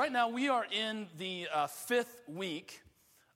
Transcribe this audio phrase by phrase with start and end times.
[0.00, 2.80] right now we are in the uh, fifth week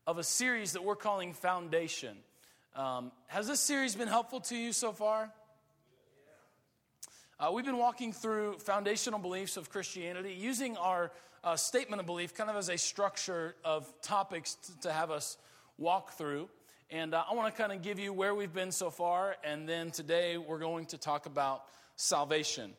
[0.07, 2.17] of a series that we're calling Foundation.
[2.75, 5.31] Um, has this series been helpful to you so far?
[7.39, 11.13] Uh, we've been walking through foundational beliefs of Christianity using our
[11.45, 15.37] uh, statement of belief kind of as a structure of topics to, to have us
[15.77, 16.49] walk through.
[16.89, 19.69] And uh, I want to kind of give you where we've been so far, and
[19.69, 21.65] then today we're going to talk about
[21.97, 22.73] salvation.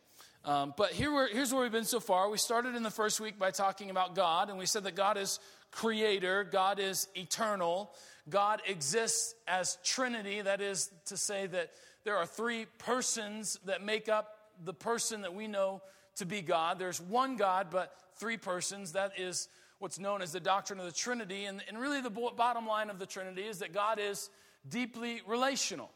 [0.45, 2.29] Um, but here here's where we've been so far.
[2.29, 5.17] We started in the first week by talking about God, and we said that God
[5.17, 5.39] is
[5.71, 7.91] creator, God is eternal,
[8.29, 10.41] God exists as Trinity.
[10.41, 11.71] That is to say that
[12.03, 15.81] there are three persons that make up the person that we know
[16.17, 16.77] to be God.
[16.77, 18.91] There's one God, but three persons.
[18.91, 19.49] That is
[19.79, 21.45] what's known as the doctrine of the Trinity.
[21.45, 24.29] And, and really, the bottom line of the Trinity is that God is
[24.69, 25.89] deeply relational.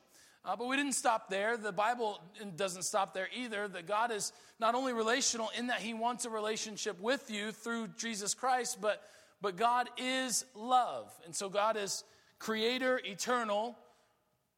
[0.49, 1.57] Uh, but we didn't stop there.
[1.57, 2.19] The Bible
[2.55, 3.67] doesn't stop there either.
[3.67, 7.89] That God is not only relational in that He wants a relationship with you through
[7.99, 8.99] Jesus Christ, but,
[9.43, 11.13] but God is love.
[11.23, 12.03] And so God is
[12.39, 13.77] creator, eternal,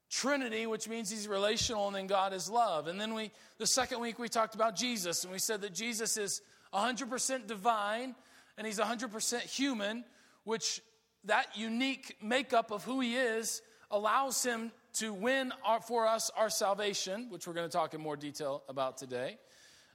[0.09, 2.87] Trinity, which means He's relational, and then God is love.
[2.87, 6.15] And then we, the second week, we talked about Jesus, and we said that Jesus
[6.15, 6.41] is
[6.73, 8.15] 100% divine
[8.57, 10.05] and He's 100% human,
[10.45, 10.79] which
[11.25, 16.49] that unique makeup of who He is allows Him to win our, for us our
[16.49, 19.37] salvation, which we're going to talk in more detail about today.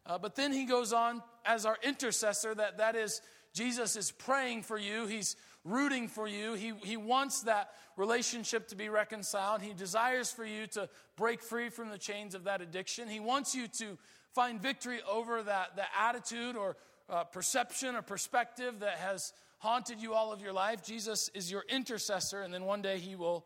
[0.06, 3.20] Uh, but then he goes on as our intercessor, that, that is,
[3.52, 8.77] Jesus is praying for you, he's rooting for you, he, he wants that relationship to
[8.77, 13.08] be reconciled, he desires for you to break free from the chains of that addiction,
[13.08, 13.98] he wants you to
[14.33, 16.77] find victory over that, that attitude or
[17.08, 20.84] uh, perception or perspective that has haunted you all of your life.
[20.84, 23.44] Jesus is your intercessor, and then one day he will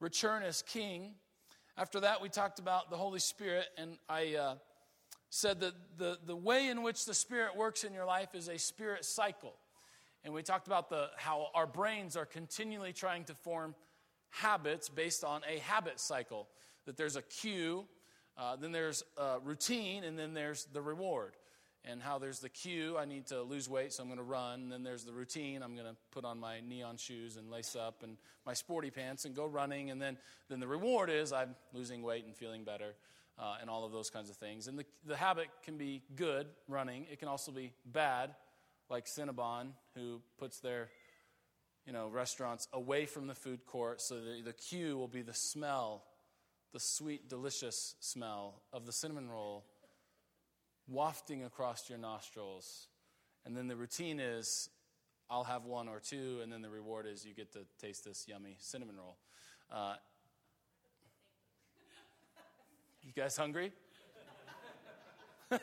[0.00, 1.14] return as king.
[1.76, 4.54] After that, we talked about the Holy Spirit, and I uh,
[5.28, 8.58] said that the, the way in which the Spirit works in your life is a
[8.58, 9.54] spirit cycle.
[10.24, 13.74] And we talked about the, how our brains are continually trying to form
[14.30, 16.48] habits based on a habit cycle.
[16.86, 17.86] That there's a cue,
[18.36, 21.36] uh, then there's a routine, and then there's the reward
[21.84, 24.62] and how there's the cue I need to lose weight, so I'm going to run.
[24.62, 27.74] And then there's the routine I'm going to put on my neon shoes and lace
[27.74, 29.90] up and my sporty pants and go running.
[29.90, 30.18] And then,
[30.48, 32.94] then the reward is I'm losing weight and feeling better
[33.38, 34.66] uh, and all of those kinds of things.
[34.68, 37.06] And the, the habit can be good, running.
[37.10, 38.34] It can also be bad,
[38.90, 40.90] like Cinnabon, who puts their
[41.86, 45.34] you know, restaurants away from the food court so the, the cue will be the
[45.34, 46.04] smell,
[46.72, 49.64] the sweet, delicious smell of the cinnamon roll
[50.88, 52.88] wafting across your nostrils.
[53.44, 54.68] And then the routine is
[55.30, 58.26] I'll have one or two, and then the reward is you get to taste this
[58.26, 59.16] yummy cinnamon roll.
[59.72, 59.94] Uh,
[63.02, 63.70] you guys hungry?
[65.50, 65.60] and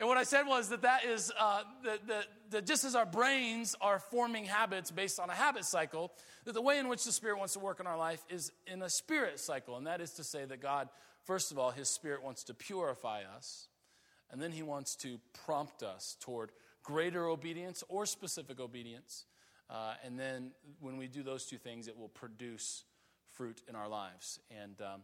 [0.00, 3.74] what I said was that that is uh, that, that, that just as our brains
[3.80, 6.12] are forming habits based on a habit cycle,
[6.44, 8.82] that the way in which the Spirit wants to work in our life is in
[8.82, 9.76] a spirit cycle.
[9.76, 10.88] And that is to say that God,
[11.24, 13.68] first of all, His Spirit wants to purify us.
[14.30, 19.26] And then he wants to prompt us toward greater obedience or specific obedience.
[19.68, 22.84] Uh, and then when we do those two things, it will produce
[23.32, 24.40] fruit in our lives.
[24.62, 25.02] And, um,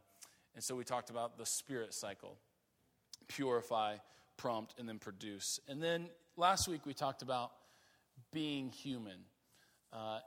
[0.54, 2.38] and so we talked about the spirit cycle
[3.28, 3.96] purify,
[4.36, 5.58] prompt, and then produce.
[5.66, 7.50] And then last week we talked about
[8.32, 9.18] being human.
[9.92, 10.20] Uh,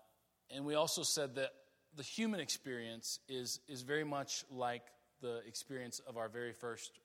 [0.53, 1.51] and we also said that
[1.95, 4.83] the human experience is, is very much like
[5.21, 6.99] the experience of our very first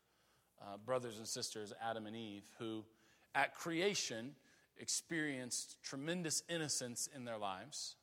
[0.60, 2.84] uh, brothers and sisters, Adam and Eve, who
[3.34, 4.34] at creation
[4.78, 7.97] experienced tremendous innocence in their lives.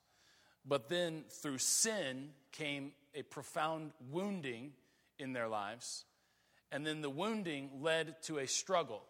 [0.66, 4.74] But then through sin came a profound wounding
[5.18, 6.06] in their lives.
[6.72, 9.04] And then the wounding led to a struggle,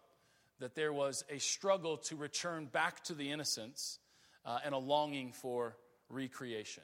[0.58, 3.98] that there was a struggle to return back to the innocence
[4.44, 5.76] uh, and a longing for
[6.08, 6.82] recreation.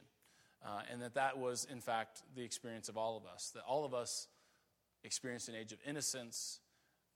[0.65, 3.51] Uh, and that that was, in fact, the experience of all of us.
[3.55, 4.27] That all of us
[5.05, 6.61] experienced an age of innocence.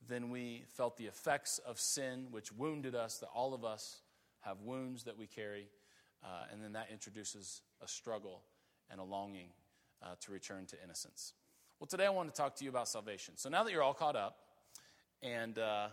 [0.09, 4.00] Then we felt the effects of sin, which wounded us, that all of us
[4.41, 5.69] have wounds that we carry.
[6.25, 8.43] Uh, and then that introduces a struggle
[8.91, 9.49] and a longing
[10.03, 11.35] uh, to return to innocence.
[11.81, 13.37] Well, today I want to talk to you about salvation.
[13.37, 14.37] So now that you're all caught up,
[15.21, 15.89] and uh,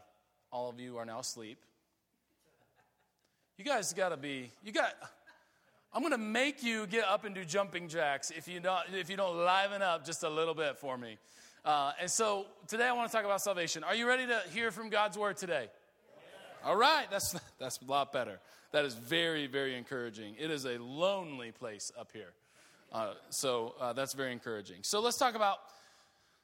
[0.52, 1.60] all of you are now asleep,
[3.58, 4.94] you guys got to be, you got,
[5.92, 9.10] I'm going to make you get up and do jumping jacks if you don't, if
[9.10, 11.18] you don't liven up just a little bit for me.
[11.66, 13.84] Uh, and so today I want to talk about salvation.
[13.84, 15.68] Are you ready to hear from God's word today?
[16.64, 18.40] All right, that's, that's a lot better.
[18.72, 20.36] That is very, very encouraging.
[20.38, 22.34] It is a lonely place up here.
[22.92, 24.78] Uh, so uh, that's very encouraging.
[24.84, 25.58] So let's talk about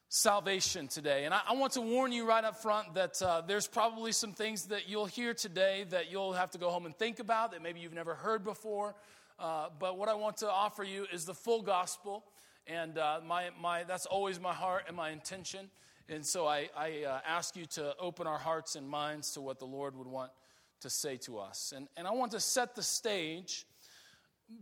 [0.09, 1.25] salvation today.
[1.25, 4.31] And I, I, want to warn you right up front that uh, there's probably some
[4.31, 7.61] things that you'll hear today that you'll have to go home and think about that
[7.61, 8.95] maybe you've never heard before.
[9.37, 12.23] Uh, but what I want to offer you is the full gospel.
[12.67, 15.69] And uh, my, my, that's always my heart and my intention.
[16.07, 19.59] And so I, I uh, ask you to open our hearts and minds to what
[19.59, 20.31] the Lord would want
[20.81, 21.73] to say to us.
[21.75, 23.65] And, and I want to set the stage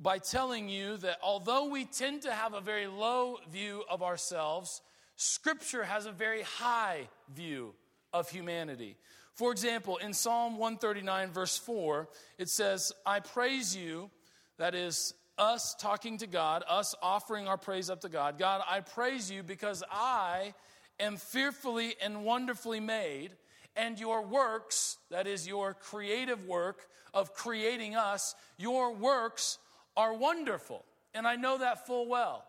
[0.01, 4.81] by telling you that although we tend to have a very low view of ourselves,
[5.15, 7.73] Scripture has a very high view
[8.13, 8.97] of humanity.
[9.33, 14.09] For example, in Psalm 139, verse 4, it says, I praise you,
[14.57, 18.37] that is, us talking to God, us offering our praise up to God.
[18.37, 20.53] God, I praise you because I
[20.99, 23.31] am fearfully and wonderfully made,
[23.75, 29.57] and your works, that is, your creative work of creating us, your works
[29.97, 30.85] are wonderful.
[31.15, 32.45] And I know that full well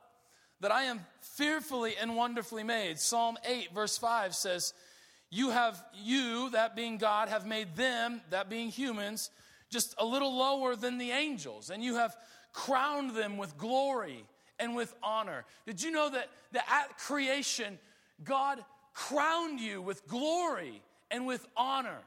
[0.64, 2.98] that I am fearfully and wonderfully made.
[2.98, 4.72] Psalm 8, verse 5 says,
[5.30, 9.30] You have, you, that being God, have made them, that being humans,
[9.74, 12.16] just a little lower than the angels, and you have
[12.52, 14.24] crowned them with glory
[14.60, 15.44] and with honor.
[15.66, 17.80] Did you know that, that at creation,
[18.22, 20.80] God crowned you with glory
[21.10, 21.98] and with honor?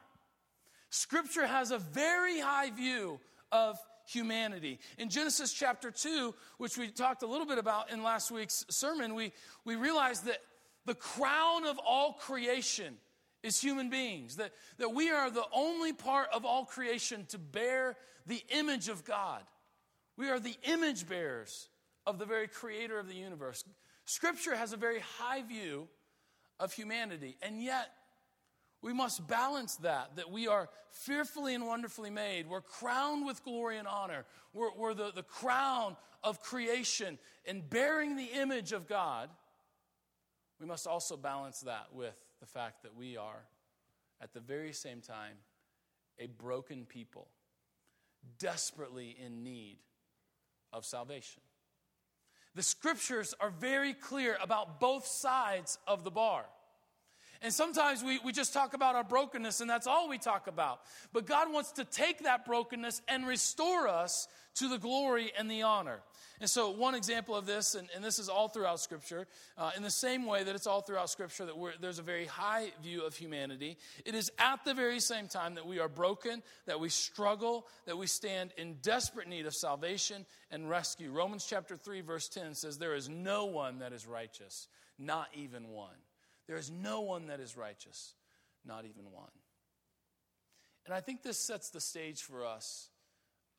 [0.90, 3.19] Scripture has a very high view
[3.52, 3.78] of
[4.08, 4.80] humanity.
[4.98, 9.13] In Genesis chapter 2, which we talked a little bit about in last week's sermon,
[9.13, 9.34] we,
[9.66, 10.38] we realized that
[10.86, 12.96] the crown of all creation
[13.48, 17.96] is human beings, that, that we are the only part of all creation to bear
[18.28, 19.42] the image of God.
[20.18, 21.70] We are the image bearers
[22.06, 23.64] of the very creator of the universe.
[24.06, 25.88] Scripture has a very high view
[26.60, 27.90] of humanity, and yet
[28.82, 32.48] we must balance that, that we are fearfully and wonderfully made.
[32.48, 34.26] We're crowned with glory and honor.
[34.54, 39.30] We're, we're the, the crown of creation and bearing the image of God.
[40.60, 43.45] We must also balance that with the fact that we are,
[44.22, 45.36] at the very same time,
[46.19, 47.28] a broken people,
[48.39, 49.78] desperately in need
[50.74, 51.42] of salvation.
[52.56, 56.45] The scriptures are very clear about both sides of the bar.
[57.42, 60.81] And sometimes we, we just talk about our brokenness and that's all we talk about.
[61.13, 65.62] But God wants to take that brokenness and restore us to the glory and the
[65.62, 66.00] honor.
[66.39, 69.81] And so, one example of this, and, and this is all throughout Scripture, uh, in
[69.81, 73.16] the same way that it's all throughout Scripture that there's a very high view of
[73.16, 77.68] humanity, it is at the very same time that we are broken, that we struggle,
[77.86, 81.12] that we stand in desperate need of salvation and rescue.
[81.12, 84.68] Romans chapter 3, verse 10 says, There is no one that is righteous,
[85.00, 85.89] not even one.
[86.48, 88.14] There is no one that is righteous,
[88.66, 89.32] not even one.
[90.86, 92.90] And I think this sets the stage for us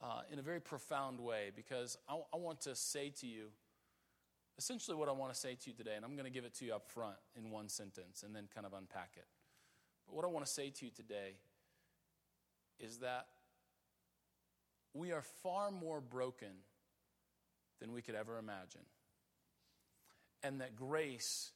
[0.00, 3.48] uh, in a very profound way because I, I want to say to you
[4.58, 6.54] essentially what I want to say to you today, and I'm going to give it
[6.56, 9.26] to you up front in one sentence and then kind of unpack it.
[10.06, 11.36] But what I want to say to you today
[12.80, 13.26] is that
[14.94, 16.48] we are far more broken
[17.80, 18.80] than we could ever imagine.
[20.42, 21.52] And that grace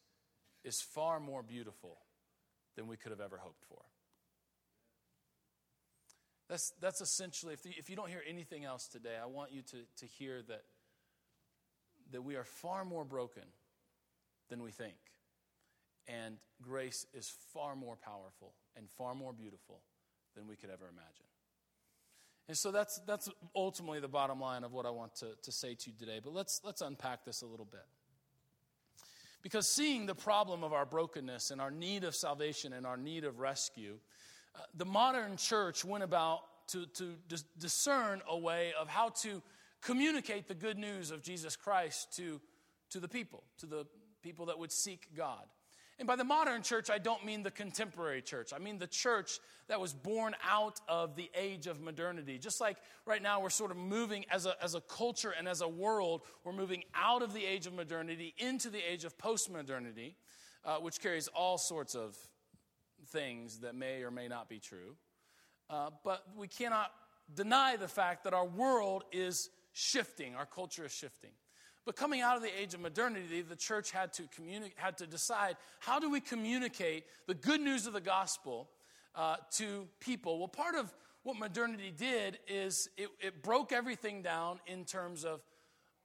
[0.64, 1.98] is far more beautiful
[2.76, 3.82] than we could have ever hoped for.
[6.48, 9.62] That's, that's essentially, if, the, if you don't hear anything else today, I want you
[9.62, 10.62] to, to hear that,
[12.10, 13.44] that we are far more broken
[14.50, 14.96] than we think.
[16.06, 19.80] And grace is far more powerful and far more beautiful
[20.34, 21.26] than we could ever imagine.
[22.48, 25.74] And so that's, that's ultimately the bottom line of what I want to, to say
[25.74, 26.20] to you today.
[26.22, 27.86] But let's, let's unpack this a little bit.
[29.42, 33.24] Because seeing the problem of our brokenness and our need of salvation and our need
[33.24, 33.98] of rescue,
[34.54, 39.42] uh, the modern church went about to, to dis- discern a way of how to
[39.82, 42.40] communicate the good news of Jesus Christ to,
[42.90, 43.84] to the people, to the
[44.22, 45.44] people that would seek God.
[46.02, 48.52] And by the modern church, I don't mean the contemporary church.
[48.52, 52.38] I mean the church that was born out of the age of modernity.
[52.38, 55.60] Just like right now, we're sort of moving as a, as a culture and as
[55.60, 60.16] a world, we're moving out of the age of modernity into the age of post-modernity,
[60.64, 62.16] uh, which carries all sorts of
[63.10, 64.96] things that may or may not be true.
[65.70, 66.90] Uh, but we cannot
[67.32, 71.30] deny the fact that our world is shifting, our culture is shifting.
[71.84, 75.06] But coming out of the age of modernity, the church had to, communi- had to
[75.06, 78.70] decide how do we communicate the good news of the gospel
[79.14, 80.38] uh, to people?
[80.38, 85.40] Well, part of what modernity did is it, it broke everything down in terms of,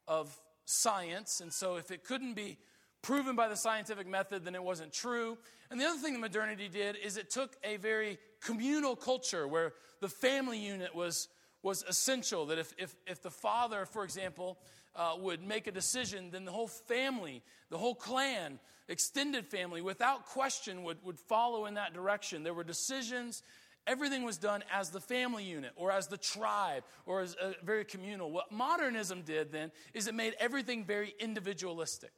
[0.08, 1.42] of science.
[1.42, 2.58] And so if it couldn't be
[3.02, 5.38] proven by the scientific method, then it wasn't true.
[5.70, 9.74] And the other thing that modernity did is it took a very communal culture where
[10.02, 11.30] the family unit was,
[11.64, 12.46] was essential.
[12.48, 14.58] That if, if, if the father, for example,
[14.98, 20.26] uh, would make a decision, then the whole family, the whole clan, extended family, without
[20.26, 22.44] question, would, would follow in that direction.
[22.44, 23.44] There were decisions.
[23.86, 27.86] Everything was done as the family unit or as the tribe or as a very
[27.86, 28.32] communal.
[28.32, 32.12] What modernism did then is it made everything very individualistic.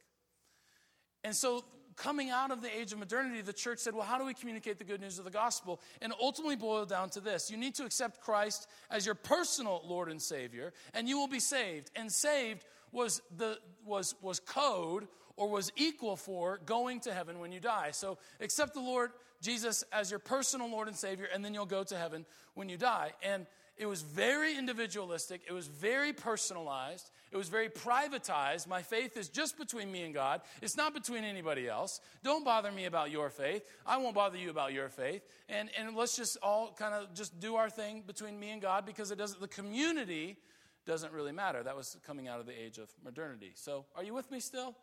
[1.23, 1.65] And so
[1.99, 4.77] coming out of the age of modernity, the church said, well, how do we communicate
[4.77, 5.81] the good news of the gospel?
[6.01, 10.09] And ultimately boiled down to this you need to accept Christ as your personal Lord
[10.09, 11.91] and Savior, and you will be saved.
[11.95, 17.51] And saved was, the, was, was code or was equal for going to heaven when
[17.51, 17.91] you die.
[17.91, 21.83] So accept the Lord Jesus as your personal Lord and Savior, and then you'll go
[21.83, 22.25] to heaven
[22.55, 23.11] when you die.
[23.23, 23.45] And
[23.77, 28.67] it was very individualistic, it was very personalized, it was very privatized.
[28.67, 32.01] My faith is just between me and God, it's not between anybody else.
[32.23, 33.63] Don't bother me about your faith.
[33.85, 35.21] I won't bother you about your faith.
[35.47, 38.85] And, and let's just all kind of just do our thing between me and God
[38.85, 40.37] because it doesn't, the community
[40.85, 41.61] doesn't really matter.
[41.61, 43.51] That was coming out of the age of modernity.
[43.55, 44.75] So, are you with me still?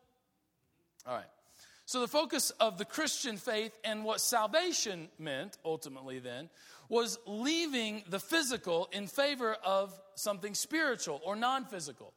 [1.06, 1.26] All right.
[1.84, 6.48] So, the focus of the Christian faith and what salvation meant ultimately then
[6.88, 12.12] was leaving the physical in favor of something spiritual or non physical.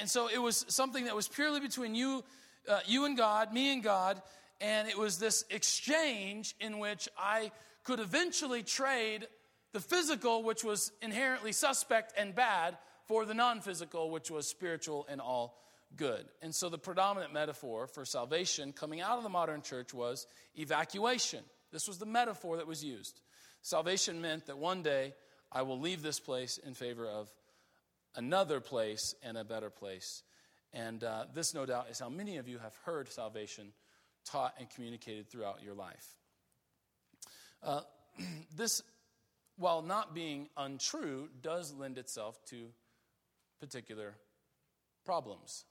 [0.00, 2.22] And, so, it was something that was purely between you,
[2.68, 4.20] uh, you and God, me and God,
[4.60, 7.50] and it was this exchange in which I
[7.82, 9.26] could eventually trade
[9.72, 12.76] the physical, which was inherently suspect and bad,
[13.06, 15.58] for the non physical, which was spiritual and all
[15.96, 16.26] good.
[16.42, 20.26] And so the predominant metaphor for salvation coming out of the modern church was
[20.56, 21.44] evacuation.
[21.72, 23.20] This was the metaphor that was used.
[23.64, 25.14] Salvation meant that one day
[25.50, 27.32] I will leave this place in favor of
[28.14, 30.22] another place and a better place.
[30.74, 33.72] And uh, this, no doubt, is how many of you have heard salvation
[34.26, 36.06] taught and communicated throughout your life.
[37.62, 37.80] Uh,
[38.54, 38.82] this,
[39.56, 42.66] while not being untrue, does lend itself to
[43.60, 44.14] particular
[45.06, 45.64] problems.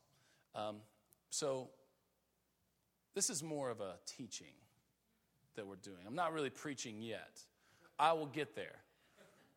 [0.56, 0.78] Um,
[1.30, 1.70] so,
[3.14, 4.56] this is more of a teaching
[5.56, 6.00] that we're doing.
[6.08, 7.44] I'm not really preaching yet.
[8.00, 8.76] I will get there.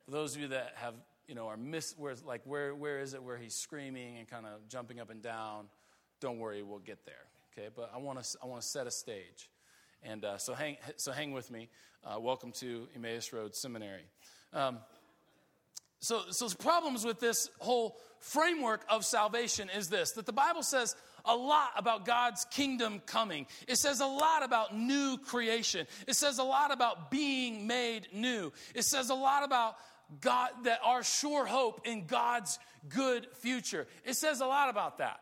[0.05, 0.95] For those of you that have,
[1.27, 4.47] you know, are miss, where, like, where, where is it where he's screaming and kind
[4.47, 5.67] of jumping up and down?
[6.21, 7.15] Don't worry, we'll get there.
[7.53, 9.51] Okay, but I want to, I want to set a stage.
[10.03, 11.69] And uh, so, hang, so hang with me.
[12.05, 14.05] Uh, welcome to Emmaus Road Seminary.
[14.53, 14.79] Um,
[15.99, 20.63] so, so the problems with this whole framework of salvation is this that the Bible
[20.63, 20.95] says
[21.27, 23.47] a lot about God's kingdom coming.
[23.67, 25.87] It says a lot about new creation.
[26.07, 28.53] It says a lot about being made new.
[28.75, 29.77] It says a lot about
[30.21, 33.87] God, that our sure hope in God's good future.
[34.05, 35.21] It says a lot about that.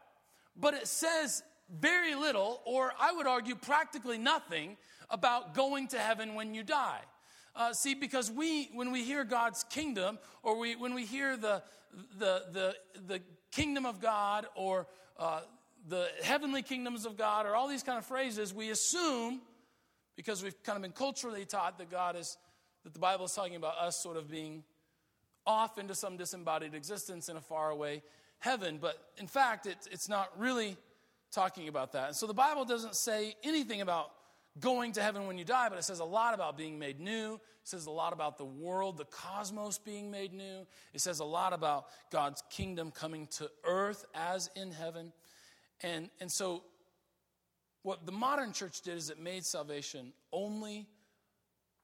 [0.57, 4.77] But it says very little, or I would argue practically nothing,
[5.11, 7.01] about going to heaven when you die.
[7.57, 11.63] Uh, see, because we, when we hear God's kingdom, or we, when we hear the,
[12.19, 12.75] the, the,
[13.07, 14.87] the kingdom of God, or
[15.19, 15.41] uh,
[15.89, 19.41] the heavenly kingdoms of God, or all these kind of phrases, we assume,
[20.17, 22.37] because we've kind of been culturally taught that God is,
[22.85, 24.65] that the Bible is talking about us sort of being
[25.47, 28.03] off into some disembodied existence in a faraway
[28.39, 28.79] heaven.
[28.81, 30.77] But in fact, it, it's not really
[31.33, 32.09] talking about that.
[32.09, 34.11] And so the Bible doesn't say anything about
[34.61, 37.35] going to heaven when you die, but it says a lot about being made new.
[37.35, 40.67] It says a lot about the world, the cosmos being made new.
[40.93, 45.13] It says a lot about God's kingdom coming to earth as in heaven.
[45.85, 46.63] And, and so,
[47.83, 50.87] what the modern church did is it made salvation only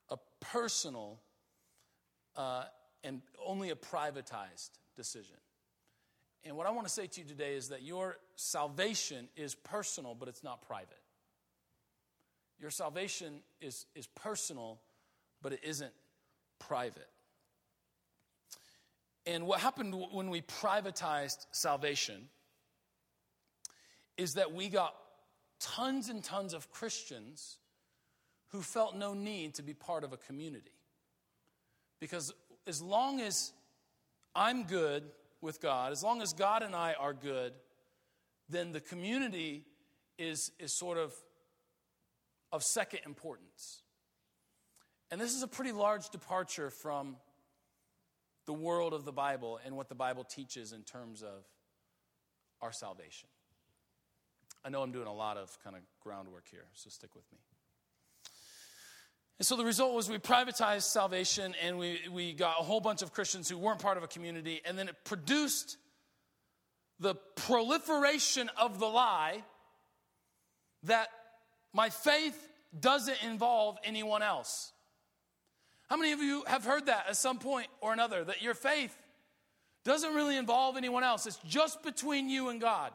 [0.08, 1.20] a personal
[2.34, 2.64] uh,
[3.04, 5.36] and only a privatized decision.
[6.44, 10.14] And what I want to say to you today is that your salvation is personal,
[10.14, 11.02] but it's not private.
[12.58, 14.80] Your salvation is, is personal,
[15.42, 15.92] but it isn't
[16.58, 17.08] private.
[19.26, 22.30] And what happened when we privatized salvation
[24.20, 24.94] is that we got
[25.60, 27.56] tons and tons of Christians
[28.48, 30.74] who felt no need to be part of a community.
[32.00, 32.30] Because
[32.66, 33.52] as long as
[34.34, 35.04] I'm good
[35.40, 37.54] with God, as long as God and I are good,
[38.50, 39.64] then the community
[40.18, 41.14] is, is sort of
[42.52, 43.80] of second importance.
[45.10, 47.16] And this is a pretty large departure from
[48.44, 51.46] the world of the Bible and what the Bible teaches in terms of
[52.60, 53.28] our salvation.
[54.64, 57.38] I know I'm doing a lot of kind of groundwork here, so stick with me.
[59.38, 63.00] And so the result was we privatized salvation and we, we got a whole bunch
[63.00, 65.78] of Christians who weren't part of a community, and then it produced
[66.98, 69.42] the proliferation of the lie
[70.82, 71.08] that
[71.72, 72.48] my faith
[72.78, 74.72] doesn't involve anyone else.
[75.88, 78.22] How many of you have heard that at some point or another?
[78.22, 78.94] That your faith
[79.84, 81.26] Doesn't really involve anyone else.
[81.26, 82.92] It's just between you and God.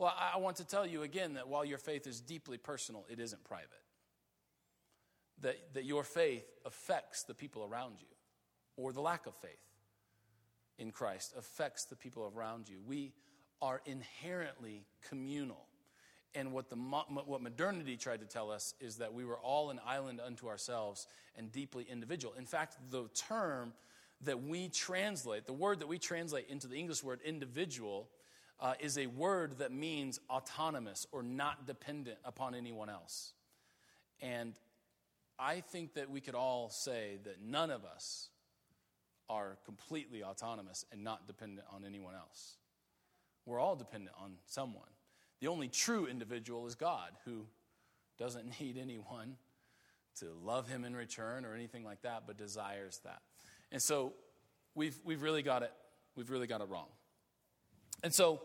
[0.00, 3.20] Well, I want to tell you again that while your faith is deeply personal, it
[3.20, 3.82] isn't private.
[5.42, 8.06] That, that your faith affects the people around you,
[8.78, 9.60] or the lack of faith
[10.78, 12.78] in Christ affects the people around you.
[12.82, 13.12] We
[13.60, 15.66] are inherently communal.
[16.34, 19.80] And what, the, what modernity tried to tell us is that we were all an
[19.86, 22.32] island unto ourselves and deeply individual.
[22.38, 23.74] In fact, the term
[24.22, 28.08] that we translate, the word that we translate into the English word individual,
[28.60, 33.32] uh, is a word that means autonomous or not dependent upon anyone else.
[34.20, 34.54] And
[35.38, 38.28] I think that we could all say that none of us
[39.28, 42.56] are completely autonomous and not dependent on anyone else.
[43.46, 44.82] We're all dependent on someone.
[45.40, 47.46] The only true individual is God, who
[48.18, 49.36] doesn't need anyone
[50.18, 53.22] to love him in return or anything like that, but desires that.
[53.72, 54.12] And so
[54.74, 55.72] we've, we've really got it,
[56.16, 56.88] we've really got it wrong.
[58.02, 58.42] And so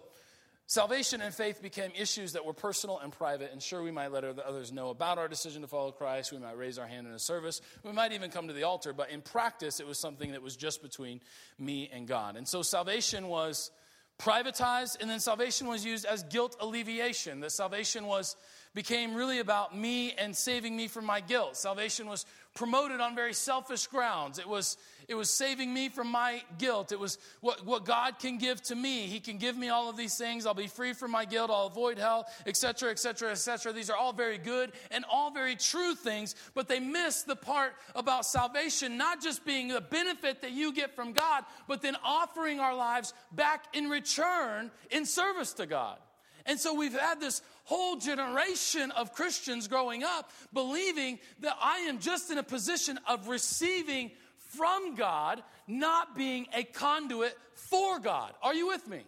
[0.68, 3.52] salvation and faith became issues that were personal and private.
[3.52, 6.32] And sure, we might let others know about our decision to follow Christ.
[6.32, 7.62] We might raise our hand in a service.
[7.84, 8.94] We might even come to the altar.
[8.94, 11.22] But in practice, it was something that was just between
[11.60, 12.36] me and God.
[12.36, 13.72] And so salvation was
[14.18, 17.42] privatized, and then salvation was used as guilt alleviation.
[17.42, 18.36] That salvation was
[18.74, 21.58] became really about me and saving me from my guilt.
[21.58, 24.40] Salvation was promoted on very selfish grounds.
[24.40, 24.78] It was,
[25.10, 26.94] it was saving me from my guilt.
[26.94, 29.08] It was what, what God can give to me.
[29.08, 30.46] He can give me all of these things.
[30.46, 31.52] I'll be free from my guilt.
[31.52, 33.74] I'll avoid hell, etc., etc., etc.
[33.74, 37.74] These are all very good and all very true things, but they miss the part
[37.94, 42.62] about salvation not just being the benefit that you get from God, but then offering
[42.62, 45.98] our lives back in return in service to God.
[46.46, 52.00] And so we've had this whole generation of Christians growing up believing that I am
[52.00, 58.34] just in a position of receiving from God, not being a conduit for God.
[58.42, 59.02] Are you with me?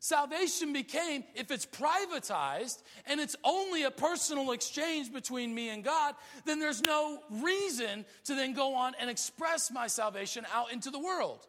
[0.00, 6.14] Salvation became, if it's privatized and it's only a personal exchange between me and God,
[6.44, 11.00] then there's no reason to then go on and express my salvation out into the
[11.00, 11.46] world.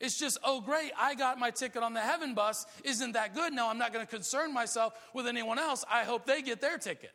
[0.00, 2.64] It's just, oh, great, I got my ticket on the heaven bus.
[2.84, 3.52] Isn't that good?
[3.52, 5.84] Now I'm not going to concern myself with anyone else.
[5.90, 7.12] I hope they get their ticket.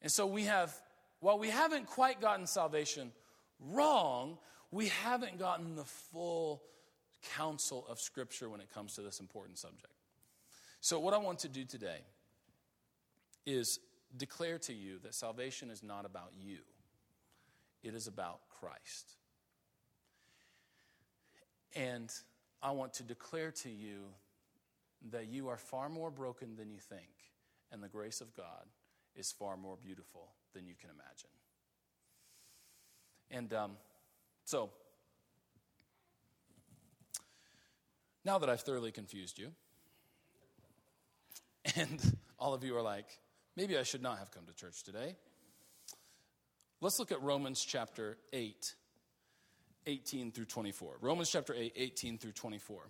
[0.00, 0.74] And so we have,
[1.20, 3.12] while we haven't quite gotten salvation
[3.60, 4.38] wrong,
[4.70, 6.62] we haven't gotten the full
[7.36, 9.92] counsel of Scripture when it comes to this important subject.
[10.80, 11.98] So, what I want to do today
[13.44, 13.80] is
[14.16, 16.58] declare to you that salvation is not about you,
[17.82, 19.16] it is about Christ.
[21.74, 22.12] And
[22.62, 24.04] I want to declare to you
[25.10, 27.08] that you are far more broken than you think,
[27.70, 28.66] and the grace of God
[29.14, 31.30] is far more beautiful than you can imagine.
[33.30, 33.72] And um,
[34.44, 34.70] so,
[38.24, 39.52] now that I've thoroughly confused you,
[41.76, 43.06] and all of you are like,
[43.56, 45.16] maybe I should not have come to church today,
[46.80, 48.74] let's look at Romans chapter 8
[49.88, 50.98] 18 through 24.
[51.00, 52.82] Romans chapter 8, 18 through 24.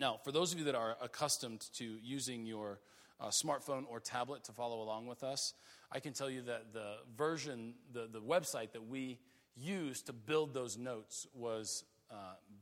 [0.00, 2.80] Now, for those of you that are accustomed to using your
[3.20, 5.52] uh, smartphone or tablet to follow along with us,
[5.92, 9.18] I can tell you that the version, the, the website that we
[9.56, 12.14] used to build those notes was uh,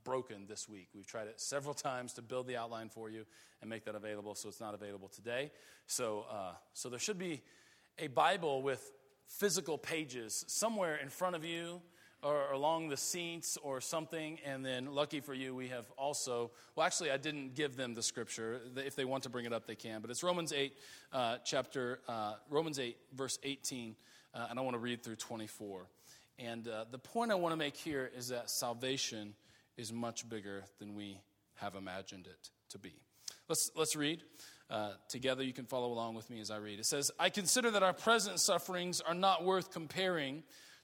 [0.03, 0.89] broken this week.
[0.93, 3.25] We've tried it several times to build the outline for you
[3.61, 5.53] and make that available, so it's not available today.
[5.87, 7.43] So, uh, so there should be
[8.01, 8.91] a Bible with
[9.29, 11.83] physical pages somewhere in front of you
[12.23, 14.39] or along the seats or something.
[14.45, 18.03] And then, lucky for you, we have also, well, actually, I didn't give them the
[18.03, 18.61] scripture.
[18.77, 20.01] If they want to bring it up, they can.
[20.01, 20.73] But it's Romans 8,
[21.13, 23.97] uh, chapter, uh, Romans 8, verse 18.
[24.35, 25.87] Uh, and I want to read through 24.
[26.39, 29.35] And uh, the point I want to make here is that salvation
[29.77, 31.21] is much bigger than we
[31.57, 32.93] have imagined it to be.
[33.49, 34.23] Let's, let's read.
[34.69, 36.81] Uh, together, you can follow along with me as I read.
[36.81, 40.43] It says, I consider that our present sufferings are not worth comparing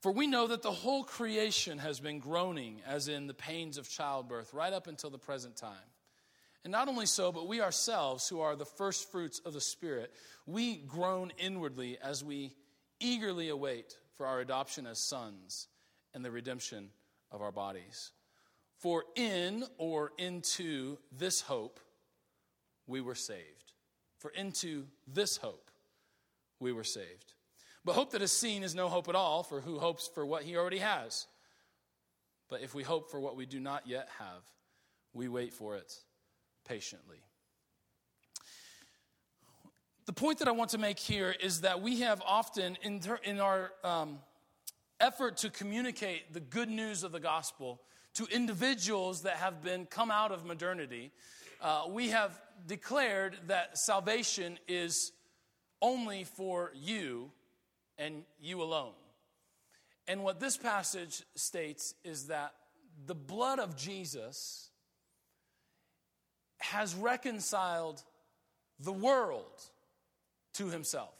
[0.00, 3.88] For we know that the whole creation has been groaning, as in the pains of
[3.88, 5.76] childbirth, right up until the present time.
[6.64, 10.12] And not only so, but we ourselves, who are the first fruits of the Spirit,
[10.46, 12.54] we groan inwardly as we
[13.00, 15.68] eagerly await for our adoption as sons
[16.12, 16.90] and the redemption
[17.30, 18.12] of our bodies.
[18.78, 21.80] For in or into this hope
[22.86, 23.72] we were saved.
[24.18, 25.70] For into this hope
[26.60, 27.32] we were saved.
[27.86, 30.42] But hope that is seen is no hope at all, for who hopes for what
[30.42, 31.28] he already has?
[32.50, 34.42] But if we hope for what we do not yet have,
[35.12, 35.94] we wait for it
[36.66, 37.18] patiently.
[40.06, 43.20] The point that I want to make here is that we have often, in, ter-
[43.22, 44.18] in our um,
[44.98, 47.80] effort to communicate the good news of the gospel
[48.14, 51.12] to individuals that have been come out of modernity,
[51.62, 55.12] uh, we have declared that salvation is
[55.80, 57.30] only for you
[57.98, 58.92] and you alone.
[60.08, 62.54] And what this passage states is that
[63.06, 64.70] the blood of Jesus
[66.58, 68.02] has reconciled
[68.80, 69.62] the world
[70.54, 71.14] to himself.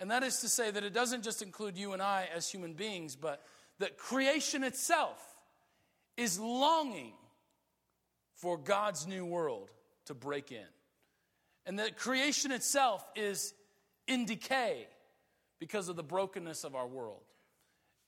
[0.00, 2.72] And that is to say that it doesn't just include you and I as human
[2.72, 3.42] beings, but
[3.78, 5.20] that creation itself
[6.16, 7.12] is longing
[8.34, 9.70] for God's new world
[10.06, 10.66] to break in.
[11.66, 13.54] And that creation itself is
[14.08, 14.88] in decay
[15.62, 17.22] because of the brokenness of our world.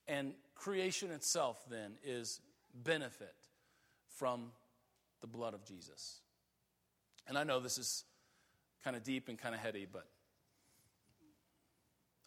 [0.08, 2.40] And creation itself then is
[2.82, 3.32] benefit
[4.16, 4.50] from
[5.20, 6.18] the blood of Jesus.
[7.28, 8.02] And I know this is
[8.82, 10.08] kind of deep and kind of heady, but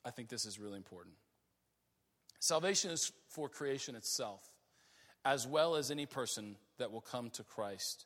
[0.06, 1.16] I think this is really important.
[2.40, 4.42] Salvation is for creation itself,
[5.26, 8.06] as well as any person that will come to Christ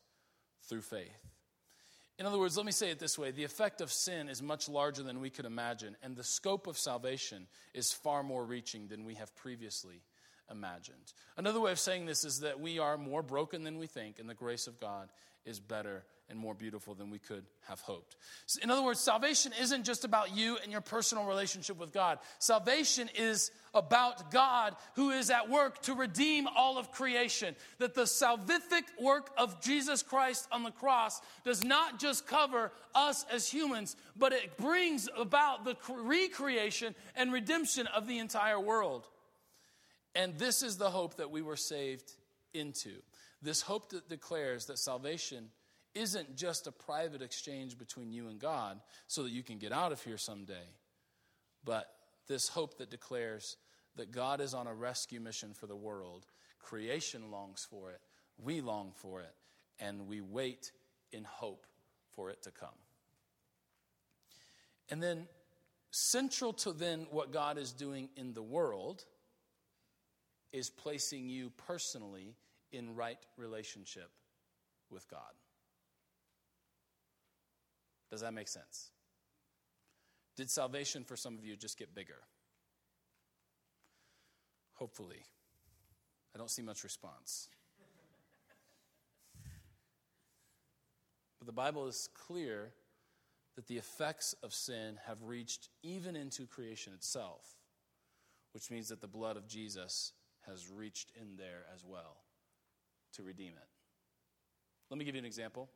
[0.63, 1.30] through faith.
[2.21, 4.69] In other words, let me say it this way the effect of sin is much
[4.69, 9.05] larger than we could imagine, and the scope of salvation is far more reaching than
[9.05, 10.03] we have previously
[10.51, 11.13] imagined.
[11.35, 14.29] Another way of saying this is that we are more broken than we think, and
[14.29, 15.09] the grace of God
[15.45, 18.15] is better and more beautiful than we could have hoped.
[18.63, 22.19] In other words, salvation isn't just about you and your personal relationship with God.
[22.39, 27.53] Salvation is about God who is at work to redeem all of creation.
[27.79, 33.25] That the salvific work of Jesus Christ on the cross does not just cover us
[33.29, 39.05] as humans, but it brings about the recreation and redemption of the entire world.
[40.15, 42.09] And this is the hope that we were saved
[42.53, 42.91] into.
[43.41, 45.49] This hope that declares that salvation
[45.93, 49.91] isn't just a private exchange between you and God so that you can get out
[49.91, 50.67] of here someday,
[51.65, 51.87] but
[52.27, 53.57] this hope that declares
[53.95, 56.25] that God is on a rescue mission for the world.
[56.59, 57.99] Creation longs for it,
[58.37, 59.33] we long for it,
[59.79, 60.71] and we wait
[61.11, 61.65] in hope
[62.11, 62.69] for it to come.
[64.89, 65.27] And then,
[65.91, 69.03] central to then what God is doing in the world
[70.53, 72.35] is placing you personally
[72.71, 74.09] in right relationship
[74.89, 75.33] with God.
[78.09, 78.91] Does that make sense?
[80.35, 82.19] Did salvation for some of you just get bigger?
[84.73, 85.23] Hopefully.
[86.33, 87.49] I don't see much response.
[91.39, 92.71] But the Bible is clear
[93.55, 97.43] that the effects of sin have reached even into creation itself,
[98.53, 100.13] which means that the blood of Jesus
[100.47, 102.17] has reached in there as well
[103.13, 103.67] to redeem it.
[104.89, 105.69] Let me give you an example.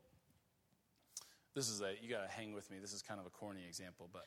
[1.53, 2.77] This is a, you got to hang with me.
[2.81, 4.25] This is kind of a corny example, but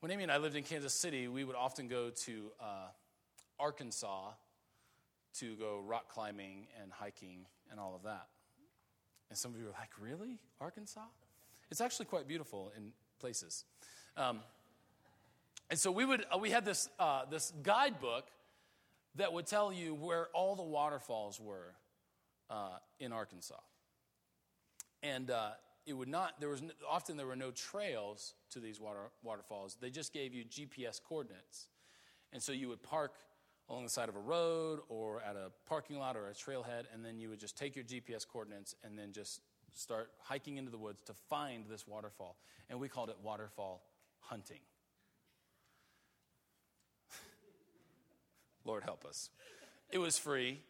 [0.00, 2.88] when Amy and I lived in Kansas City, we would often go to uh,
[3.58, 4.30] Arkansas
[5.38, 8.26] to go rock climbing and hiking and all of that.
[9.30, 10.38] And some of you are like, really?
[10.60, 11.00] Arkansas?
[11.70, 13.64] It's actually quite beautiful in places.
[14.16, 14.40] Um,
[15.70, 18.26] and so we would uh, we had this uh, this guidebook
[19.16, 21.74] that would tell you where all the waterfalls were
[22.50, 23.60] uh, in Arkansas.
[25.02, 25.50] And uh,
[25.86, 29.76] it would not, there was, often there were no trails to these water, waterfalls.
[29.80, 31.68] They just gave you GPS coordinates.
[32.32, 33.14] And so you would park
[33.68, 37.04] along the side of a road or at a parking lot or a trailhead, and
[37.04, 39.40] then you would just take your GPS coordinates and then just
[39.74, 42.36] start hiking into the woods to find this waterfall.
[42.68, 43.82] And we called it waterfall
[44.20, 44.60] hunting.
[48.64, 49.30] Lord help us.
[49.90, 50.60] It was free,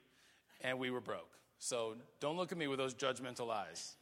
[0.60, 1.38] and we were broke.
[1.58, 3.96] So don't look at me with those judgmental eyes.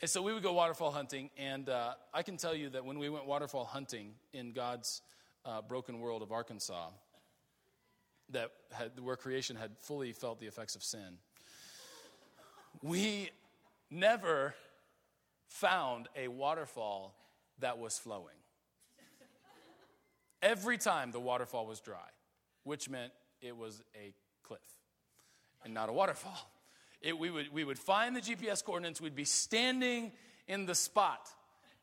[0.00, 2.98] And so we would go waterfall hunting, and uh, I can tell you that when
[2.98, 5.00] we went waterfall hunting in God's
[5.44, 6.88] uh, broken world of Arkansas,
[8.30, 11.18] that had, where creation had fully felt the effects of sin,
[12.82, 13.30] we
[13.90, 14.54] never
[15.46, 17.14] found a waterfall
[17.60, 18.34] that was flowing.
[20.42, 22.08] Every time the waterfall was dry,
[22.64, 24.60] which meant it was a cliff
[25.64, 26.50] and not a waterfall.
[27.00, 30.12] It, we, would, we would find the GPS coordinates, we'd be standing
[30.46, 31.28] in the spot,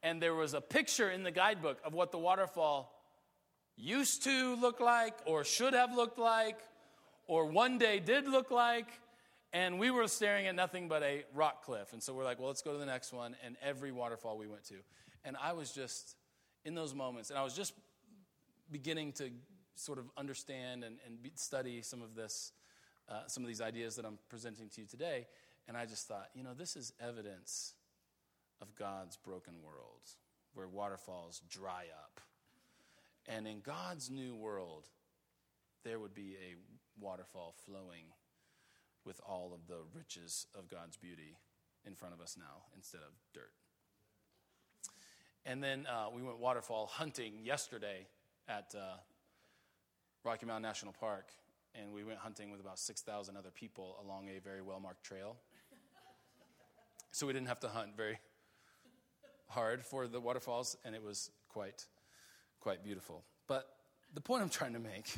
[0.01, 2.93] and there was a picture in the guidebook of what the waterfall
[3.75, 6.59] used to look like, or should have looked like,
[7.27, 8.87] or one day did look like.
[9.51, 11.91] And we were staring at nothing but a rock cliff.
[11.93, 13.35] And so we're like, well, let's go to the next one.
[13.43, 14.75] And every waterfall we went to.
[15.25, 16.15] And I was just
[16.65, 17.73] in those moments, and I was just
[18.71, 19.31] beginning to
[19.75, 22.51] sort of understand and, and study some of this,
[23.09, 25.27] uh, some of these ideas that I'm presenting to you today.
[25.67, 27.73] And I just thought, you know, this is evidence
[28.61, 30.09] of God's broken world
[30.53, 32.19] where waterfalls dry up.
[33.27, 34.87] And in God's new world,
[35.83, 36.55] there would be a
[36.99, 38.05] waterfall flowing
[39.05, 41.37] with all of the riches of God's beauty
[41.85, 43.51] in front of us now instead of dirt.
[45.45, 48.07] And then uh, we went waterfall hunting yesterday
[48.47, 48.97] at uh,
[50.23, 51.31] Rocky Mountain National Park,
[51.75, 55.35] and we went hunting with about 6,000 other people along a very well marked trail.
[57.11, 58.19] So we didn't have to hunt very
[59.47, 61.85] hard for the waterfalls, and it was quite,
[62.59, 63.23] quite beautiful.
[63.47, 63.67] But
[64.13, 65.15] the point I'm trying to make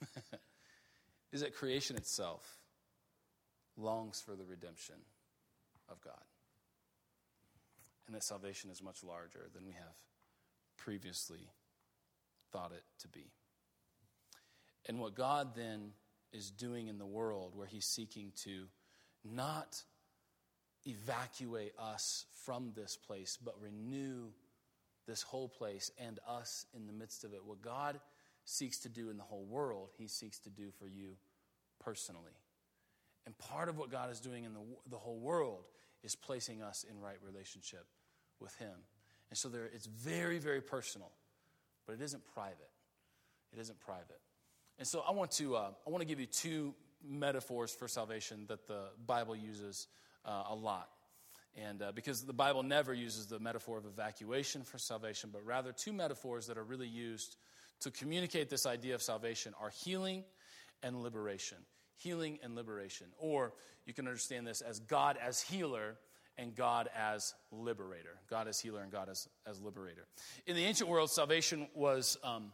[1.32, 2.58] is that creation itself
[3.76, 4.96] longs for the redemption
[5.88, 6.14] of God.
[8.06, 9.94] And that salvation is much larger than we have
[10.76, 11.50] previously
[12.52, 13.32] thought it to be.
[14.86, 15.90] And what God then
[16.32, 18.66] is doing in the world, where He's seeking to
[19.24, 19.82] not
[20.86, 24.28] evacuate us from this place, but renew
[25.06, 27.44] this whole place and us in the midst of it.
[27.44, 27.98] What God
[28.44, 31.16] seeks to do in the whole world, He seeks to do for you
[31.80, 32.36] personally.
[33.24, 35.64] And part of what God is doing in the, the whole world
[36.04, 37.84] is placing us in right relationship
[38.40, 38.74] with Him.
[39.30, 41.10] And so there, it's very, very personal,
[41.86, 42.70] but it isn't private.
[43.52, 44.20] It isn't private.
[44.78, 46.74] And so I want to, uh, I want to give you two
[47.06, 49.88] metaphors for salvation that the Bible uses
[50.24, 50.88] uh, a lot.
[51.56, 55.72] And uh, because the Bible never uses the metaphor of evacuation for salvation, but rather
[55.72, 57.36] two metaphors that are really used
[57.80, 60.24] to communicate this idea of salvation are healing
[60.82, 61.58] and liberation.
[61.96, 63.06] Healing and liberation.
[63.18, 63.54] Or
[63.86, 65.96] you can understand this as God as healer
[66.36, 68.18] and God as liberator.
[68.28, 70.06] God as healer and God as, as liberator.
[70.46, 72.18] In the ancient world, salvation was.
[72.22, 72.52] Um,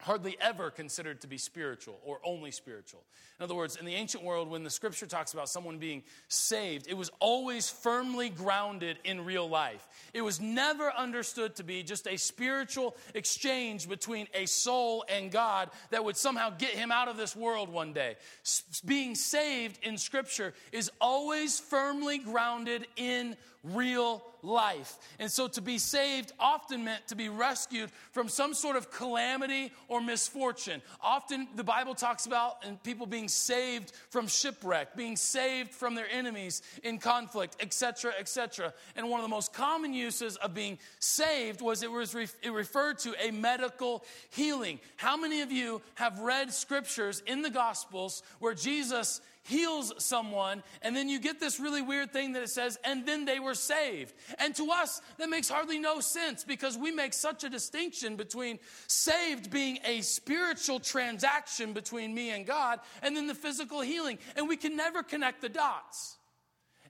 [0.00, 3.02] hardly ever considered to be spiritual or only spiritual.
[3.38, 6.86] In other words, in the ancient world, when the scripture talks about someone being saved,
[6.88, 9.86] it was always firmly grounded in real life.
[10.14, 15.70] It was never understood to be just a spiritual exchange between a soul and God
[15.90, 18.16] that would somehow get him out of this world one day.
[18.42, 23.36] S- being saved in scripture is always firmly grounded in
[23.72, 24.98] real life.
[25.18, 29.72] And so to be saved often meant to be rescued from some sort of calamity
[29.88, 30.80] or misfortune.
[31.02, 36.08] Often the Bible talks about and people being saved from shipwreck, being saved from their
[36.10, 38.72] enemies in conflict, etc., etc.
[38.94, 42.52] And one of the most common uses of being saved was it was re- it
[42.52, 44.78] referred to a medical healing.
[44.96, 50.94] How many of you have read scriptures in the gospels where Jesus heals someone, and
[50.94, 54.14] then you get this really weird thing that it says, and then they were saved.
[54.38, 58.58] And to us, that makes hardly no sense because we make such a distinction between
[58.86, 64.18] saved being a spiritual transaction between me and God, and then the physical healing.
[64.36, 66.18] And we can never connect the dots.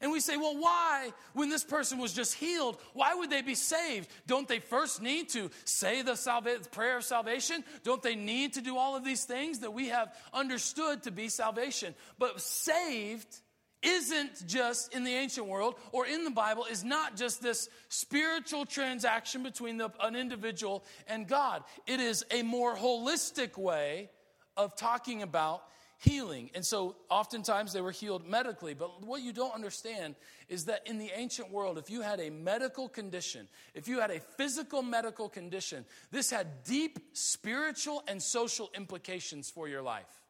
[0.00, 3.54] And we say, well, why, when this person was just healed, why would they be
[3.54, 4.08] saved?
[4.26, 7.64] Don't they first need to say the salva- prayer of salvation?
[7.84, 11.28] Don't they need to do all of these things that we have understood to be
[11.28, 11.94] salvation?
[12.18, 13.40] But saved
[13.82, 18.66] isn't just in the ancient world or in the Bible, is not just this spiritual
[18.66, 21.62] transaction between the, an individual and God.
[21.86, 24.10] It is a more holistic way
[24.56, 25.62] of talking about
[26.06, 26.50] healing.
[26.54, 28.74] And so oftentimes they were healed medically.
[28.74, 30.14] But what you don't understand
[30.48, 34.10] is that in the ancient world, if you had a medical condition, if you had
[34.10, 40.22] a physical medical condition, this had deep spiritual and social implications for your life.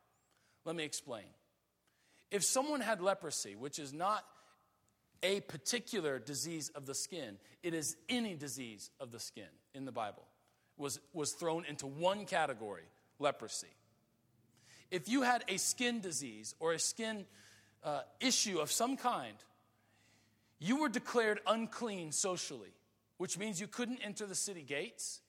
[0.65, 1.27] Let me explain.
[2.31, 4.25] If someone had leprosy, which is not
[5.23, 9.93] a particular disease of the skin, it is any disease of the skin in the
[9.93, 10.25] Bible,
[10.77, 12.85] was, was thrown into one category
[13.19, 13.76] leprosy.
[14.91, 17.25] If you had a skin disease or a skin
[17.83, 19.37] uh, issue of some kind,
[20.59, 22.73] you were declared unclean socially,
[23.19, 25.21] which means you couldn't enter the city gates,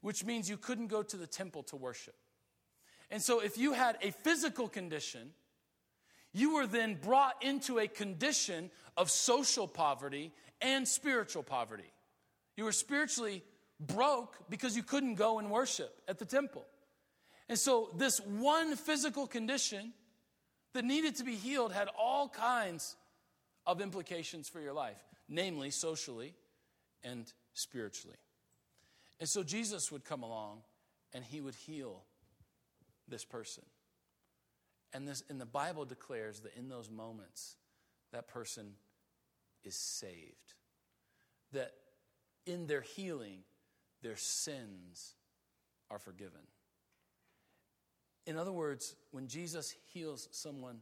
[0.00, 2.14] which means you couldn't go to the temple to worship.
[3.10, 5.30] And so, if you had a physical condition,
[6.32, 11.90] you were then brought into a condition of social poverty and spiritual poverty.
[12.56, 13.42] You were spiritually
[13.80, 16.66] broke because you couldn't go and worship at the temple.
[17.48, 19.92] And so, this one physical condition
[20.74, 22.96] that needed to be healed had all kinds
[23.66, 26.34] of implications for your life, namely socially
[27.02, 28.18] and spiritually.
[29.18, 30.62] And so, Jesus would come along
[31.14, 32.02] and he would heal
[33.08, 33.64] this person.
[34.92, 37.56] And, this, and the Bible declares that in those moments,
[38.12, 38.74] that person
[39.64, 40.54] is saved.
[41.52, 41.72] That
[42.46, 43.40] in their healing,
[44.02, 45.14] their sins
[45.90, 46.40] are forgiven.
[48.28, 50.80] In other words, when Jesus heals someone,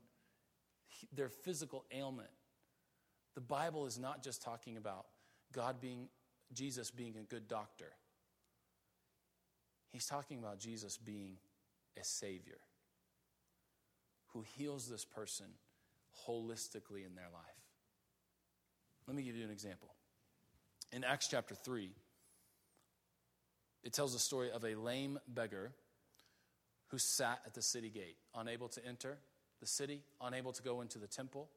[1.12, 2.28] their physical ailment,
[3.36, 5.06] the Bible is not just talking about
[5.52, 6.08] God being,
[6.52, 7.92] Jesus being a good doctor.
[9.92, 11.36] He's talking about Jesus being
[11.96, 12.58] a Savior
[14.32, 15.46] who heals this person
[16.26, 17.62] holistically in their life.
[19.06, 19.94] Let me give you an example.
[20.90, 21.92] In Acts chapter 3,
[23.84, 25.70] it tells the story of a lame beggar
[26.88, 29.18] who sat at the city gate, unable to enter
[29.60, 31.48] the city, unable to go into the temple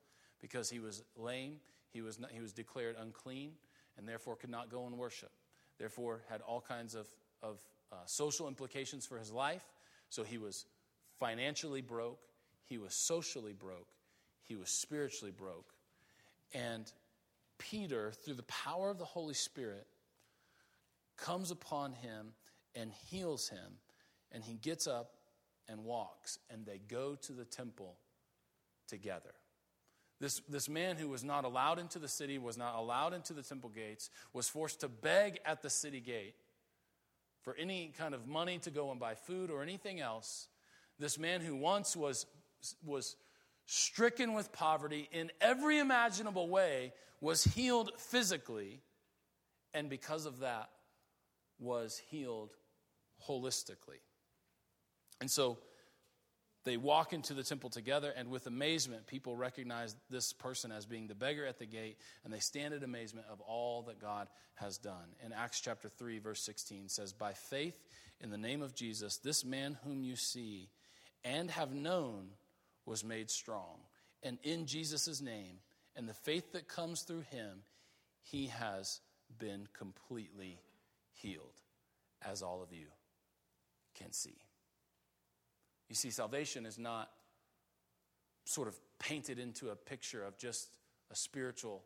[0.41, 1.57] because he was lame,
[1.91, 3.51] he was, not, he was declared unclean,
[3.97, 5.31] and therefore could not go and worship.
[5.77, 7.07] Therefore, had all kinds of,
[7.41, 7.59] of
[7.91, 9.65] uh, social implications for his life.
[10.09, 10.65] So he was
[11.19, 12.19] financially broke,
[12.65, 13.87] he was socially broke,
[14.43, 15.73] he was spiritually broke.
[16.53, 16.91] And
[17.57, 19.85] Peter, through the power of the Holy Spirit,
[21.17, 22.31] comes upon him
[22.75, 23.77] and heals him.
[24.31, 25.11] And he gets up
[25.69, 27.95] and walks, and they go to the temple
[28.87, 29.33] together.
[30.19, 33.41] This, this man who was not allowed into the city, was not allowed into the
[33.41, 36.35] temple gates, was forced to beg at the city gate
[37.41, 40.49] for any kind of money to go and buy food or anything else.
[40.97, 42.25] This man who once was,
[42.85, 43.15] was
[43.65, 48.81] stricken with poverty in every imaginable way was healed physically,
[49.73, 50.69] and because of that,
[51.59, 52.51] was healed
[53.27, 54.01] holistically.
[55.21, 55.57] And so
[56.65, 61.07] they walk into the temple together, and with amazement, people recognize this person as being
[61.07, 64.77] the beggar at the gate, and they stand in amazement of all that God has
[64.77, 65.15] done.
[65.25, 67.81] In Acts chapter 3, verse 16 says, By faith
[68.21, 70.69] in the name of Jesus, this man whom you see
[71.23, 72.29] and have known
[72.85, 73.79] was made strong.
[74.21, 75.59] And in Jesus' name,
[75.95, 77.63] and the faith that comes through him,
[78.21, 78.99] he has
[79.37, 80.59] been completely
[81.13, 81.61] healed,
[82.21, 82.87] as all of you
[83.95, 84.37] can see.
[85.89, 87.09] You see, salvation is not
[88.45, 90.69] sort of painted into a picture of just
[91.11, 91.83] a spiritual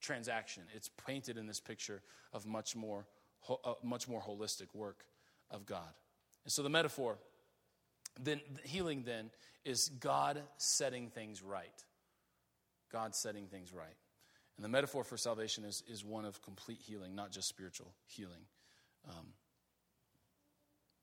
[0.00, 0.62] transaction.
[0.74, 3.06] It's painted in this picture of much more,
[3.48, 5.04] uh, much more holistic work
[5.50, 5.92] of God.
[6.44, 7.18] And so the metaphor,
[8.20, 9.30] then healing then
[9.64, 11.84] is God setting things right.
[12.92, 13.96] God setting things right.
[14.56, 18.46] And the metaphor for salvation is, is one of complete healing, not just spiritual healing.
[19.08, 19.26] Um,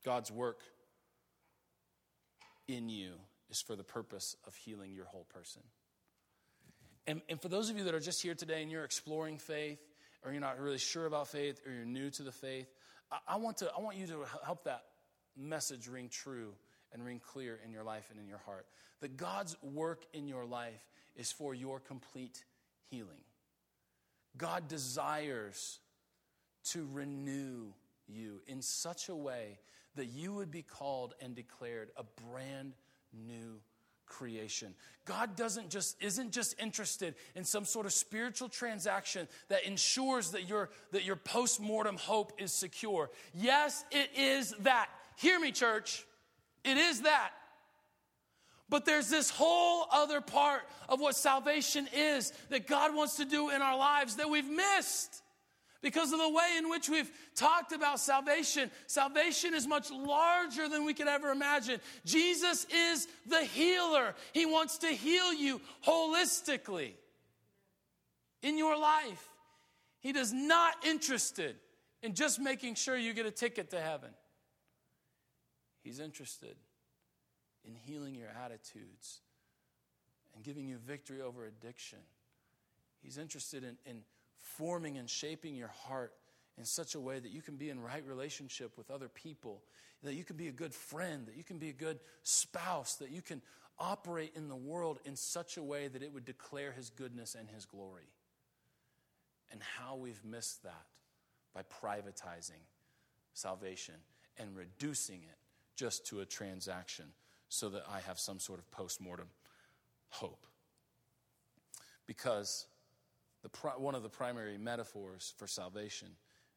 [0.04, 0.60] God's work
[2.68, 3.14] in you
[3.50, 5.62] is for the purpose of healing your whole person.
[7.08, 9.80] And, and for those of you that are just here today and you're exploring faith,
[10.24, 12.68] or you're not really sure about faith, or you're new to the faith,
[13.12, 14.84] I, I want, to, I want you to help that
[15.38, 16.54] message ring true
[16.94, 18.66] and ring clear in your life and in your heart.
[19.02, 22.44] That God's work in your life is for your complete
[22.90, 23.22] healing.
[24.38, 25.80] God desires
[26.72, 27.68] to renew
[28.08, 29.60] you in such a way
[29.96, 32.74] that you would be called and declared a brand
[33.14, 33.60] new
[34.06, 34.76] creation.
[35.06, 40.48] God doesn't just isn't just interested in some sort of spiritual transaction that ensures that
[40.48, 43.10] your that your post-mortem hope is secure.
[43.34, 44.90] Yes, it is that.
[45.18, 46.06] Hear me church.
[46.64, 47.32] It is that.
[48.68, 53.52] But there's this whole other part of what salvation is that God wants to do
[53.52, 55.22] in our lives that we've missed
[55.86, 58.72] because of the way in which we've talked about salvation.
[58.88, 61.80] Salvation is much larger than we could ever imagine.
[62.06, 66.94] Jesus is the healer, He wants to heal you holistically
[68.42, 69.30] in your life.
[70.00, 71.56] He is not interested
[72.02, 74.10] in just making sure you get a ticket to heaven.
[75.84, 76.56] He's interested
[77.64, 79.22] in healing your attitudes
[80.34, 82.00] and giving you victory over addiction.
[83.04, 84.02] He's interested in, in
[84.46, 86.14] forming and shaping your heart
[86.58, 89.62] in such a way that you can be in right relationship with other people,
[90.04, 93.10] that you can be a good friend, that you can be a good spouse, that
[93.10, 93.42] you can
[93.78, 97.50] operate in the world in such a way that it would declare his goodness and
[97.50, 98.10] his glory.
[99.52, 100.86] And how we've missed that
[101.54, 102.64] by privatizing
[103.34, 103.96] salvation
[104.38, 105.38] and reducing it
[105.76, 107.06] just to a transaction
[107.50, 109.28] so that I have some sort of post mortem
[110.10, 110.46] hope.
[112.08, 112.68] Because
[113.46, 116.10] the, one of the primary metaphors for salvation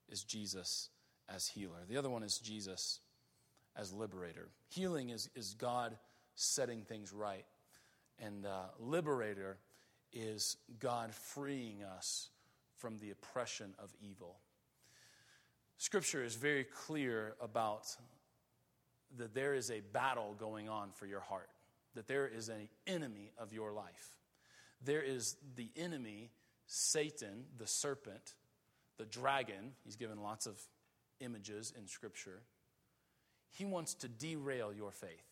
[0.09, 0.89] is Jesus
[1.29, 1.85] as healer.
[1.89, 3.01] The other one is Jesus
[3.77, 4.49] as liberator.
[4.69, 5.97] Healing is, is God
[6.35, 7.45] setting things right,
[8.19, 9.59] and uh, liberator
[10.13, 12.31] is God freeing us
[12.77, 14.37] from the oppression of evil.
[15.77, 17.87] Scripture is very clear about
[19.19, 21.49] that there is a battle going on for your heart
[21.95, 24.17] that there is an enemy of your life.
[24.85, 26.31] There is the enemy,
[26.69, 28.35] Satan, the serpent,
[28.99, 29.73] the dragon.
[29.85, 30.61] He's given lots of
[31.21, 32.43] images in Scripture.
[33.51, 35.25] He wants to derail your faith.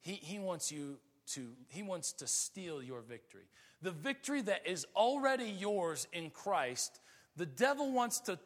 [0.00, 0.98] He, he wants you
[1.32, 3.44] to, he wants to steal your victory.
[3.82, 7.00] The victory that is already yours in Christ,
[7.36, 8.38] the devil wants to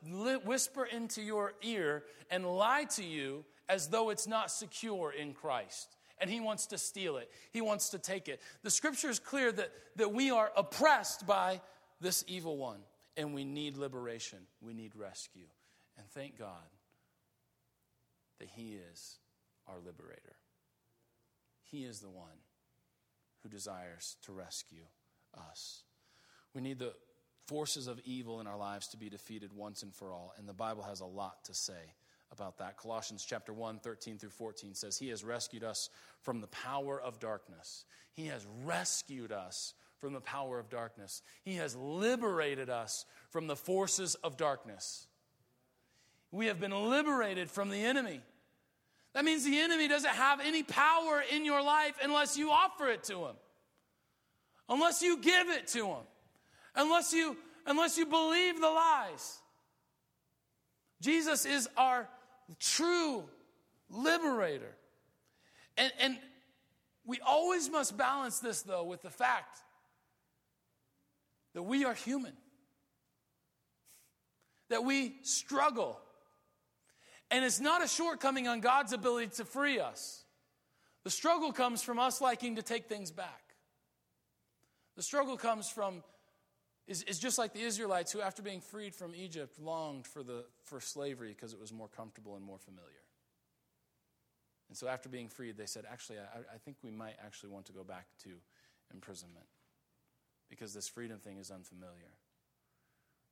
[0.45, 5.97] whisper into your ear and lie to you as though it's not secure in Christ.
[6.21, 8.41] And he wants to steal it, he wants to take it.
[8.63, 11.61] The scripture is clear that, that we are oppressed by
[12.01, 12.81] this evil one,
[13.17, 15.47] and we need liberation, we need rescue.
[15.97, 16.49] And thank God
[18.41, 19.19] that he is
[19.69, 20.37] our liberator.
[21.63, 22.43] He is the one
[23.43, 24.85] who desires to rescue
[25.51, 25.83] us.
[26.55, 26.95] We need the
[27.47, 30.53] forces of evil in our lives to be defeated once and for all, and the
[30.53, 31.95] Bible has a lot to say
[32.33, 32.77] about that.
[32.77, 35.91] Colossians chapter 1, 13 through 14 says, He has rescued us
[36.23, 37.85] from the power of darkness.
[38.13, 39.75] He has rescued us
[40.05, 41.23] from the power of darkness.
[41.47, 45.07] He has liberated us from the forces of darkness.
[46.31, 48.21] We have been liberated from the enemy.
[49.15, 53.05] That means the enemy doesn't have any power in your life unless you offer it
[53.05, 53.37] to him,
[54.69, 56.03] unless you give it to him,
[56.77, 59.39] unless you, unless you believe the lies.
[61.01, 62.07] Jesus is our
[62.61, 63.25] true
[63.89, 64.77] liberator.
[65.79, 66.19] And, and
[67.07, 69.61] we always must balance this, though, with the fact
[71.55, 72.33] that we are human,
[74.71, 76.01] that we struggle
[77.35, 80.25] and it's not a shortcoming on God's ability to free us.
[81.03, 83.57] The struggle comes from us liking to take things back.
[84.97, 86.05] The struggle comes from,
[86.87, 90.45] is, is just like the Israelites who, after being freed from Egypt, longed for, the,
[90.63, 92.91] for slavery because it was more comfortable and more familiar.
[94.69, 97.67] And so, after being freed, they said, Actually, I, I think we might actually want
[97.67, 98.31] to go back to
[98.93, 99.47] imprisonment
[100.55, 102.13] because this freedom thing is unfamiliar.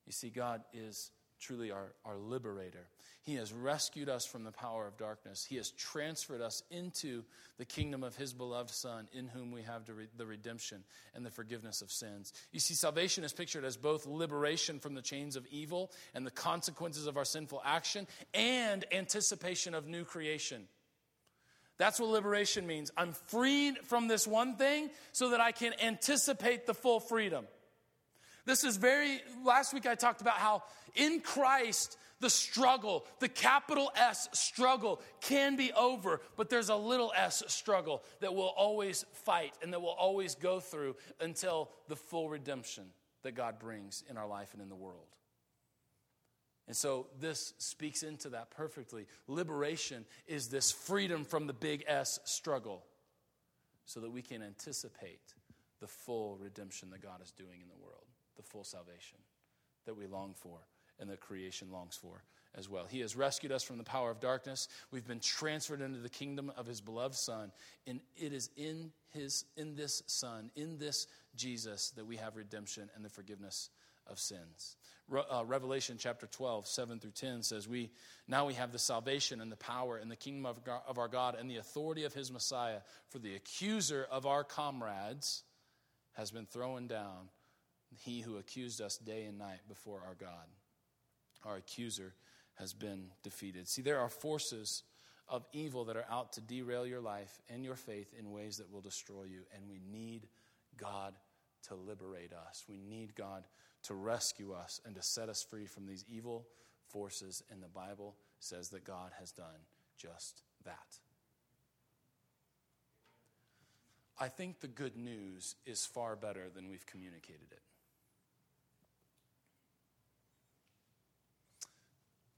[0.07, 1.11] You see, God is
[1.41, 2.87] truly our, our liberator.
[3.23, 5.45] He has rescued us from the power of darkness.
[5.45, 7.23] He has transferred us into
[7.59, 9.83] the kingdom of His beloved Son, in whom we have
[10.16, 10.83] the redemption
[11.14, 12.33] and the forgiveness of sins.
[12.53, 16.31] You see, salvation is pictured as both liberation from the chains of evil and the
[16.31, 20.66] consequences of our sinful action, and anticipation of new creation.
[21.83, 22.93] That's what liberation means.
[22.97, 27.45] I'm freed from this one thing so that I can anticipate the full freedom.
[28.45, 30.62] This is very, last week I talked about how
[30.95, 37.12] in Christ, the struggle, the capital S struggle can be over, but there's a little
[37.16, 42.28] s struggle that we'll always fight and that we'll always go through until the full
[42.28, 42.85] redemption
[43.24, 45.09] that God brings in our life and in the world.
[46.73, 49.07] And so this speaks into that perfectly.
[49.29, 52.83] Liberation is this freedom from the big S struggle
[53.85, 55.35] so that we can anticipate
[55.81, 58.07] the full redemption that God is doing in the world
[58.39, 59.18] the full salvation
[59.85, 60.61] that we long for
[60.99, 62.87] and that creation longs for as well.
[62.89, 64.66] He has rescued us from the power of darkness.
[64.91, 67.53] We've been transferred into the kingdom of his beloved son,
[67.87, 71.07] and it is in his in this son, in this
[71.37, 73.68] Jesus that we have redemption and the forgiveness
[74.07, 74.77] of sins.
[75.09, 77.91] Re- uh, Revelation chapter 12, 7 through 10 says, we,
[78.29, 81.09] Now we have the salvation and the power and the kingdom of, God, of our
[81.09, 82.81] God and the authority of his Messiah,
[83.11, 85.43] for the accuser of our comrades
[86.13, 87.29] has been thrown down
[87.99, 90.47] he who accused us day and night before our God.
[91.45, 92.15] Our accuser
[92.55, 93.69] has been defeated.
[93.69, 94.83] See, there are forces
[95.29, 98.71] of evil that are out to derail your life and your faith in ways that
[98.71, 100.29] will destroy you, and we need
[100.77, 101.15] God
[101.69, 102.65] to liberate us.
[102.69, 103.45] We need God
[103.85, 106.47] to rescue us and to set us free from these evil
[106.89, 109.66] forces, and the Bible says that God has done
[109.97, 110.99] just that.
[114.20, 117.62] I think the good news is far better than we've communicated it.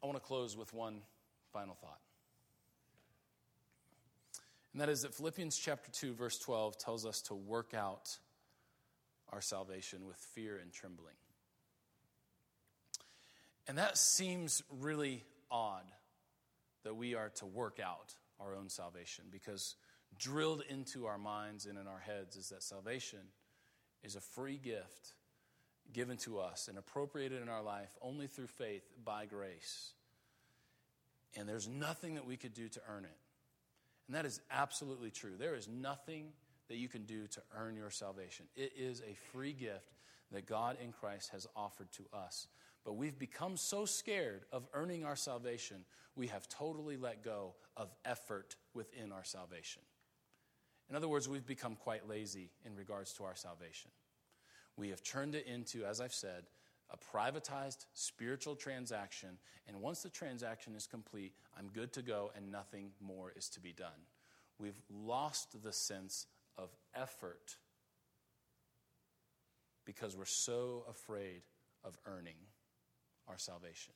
[0.03, 1.01] I want to close with one
[1.53, 2.01] final thought.
[4.73, 8.19] And that is that Philippians chapter 2, verse 12 tells us to work out
[9.33, 11.15] our salvation with fear and trembling.
[13.67, 15.85] And that seems really odd
[16.85, 19.77] that we are to work out our own salvation because
[20.19, 23.21] drilled into our minds and in our heads is that salvation
[24.03, 25.15] is a free gift
[25.93, 29.93] given to us and appropriated in our life only through faith by grace.
[31.37, 33.17] And there's nothing that we could do to earn it.
[34.07, 35.33] And that is absolutely true.
[35.39, 36.33] There is nothing
[36.69, 38.47] that you can do to earn your salvation.
[38.57, 39.95] It is a free gift
[40.33, 42.47] that God in Christ has offered to us.
[42.85, 45.85] But we've become so scared of earning our salvation,
[46.17, 49.83] we have totally let go of effort within our salvation.
[50.91, 53.91] In other words, we've become quite lazy in regards to our salvation.
[54.77, 56.45] We have turned it into, as I've said,
[56.91, 59.39] a privatized spiritual transaction.
[59.67, 63.61] And once the transaction is complete, I'm good to go and nothing more is to
[63.61, 63.89] be done.
[64.59, 66.27] We've lost the sense
[66.59, 67.57] of effort
[69.85, 71.43] because we're so afraid
[71.83, 72.37] of earning
[73.29, 73.93] our salvation.